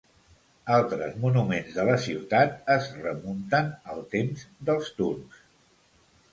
Altres 0.77 1.19
monuments 1.25 1.75
de 1.75 1.85
la 1.91 1.99
ciutat 2.07 2.57
es 2.77 2.89
remunten 3.03 3.71
als 3.95 4.11
temps 4.17 4.51
dels 4.73 4.93
turcs. 5.01 5.49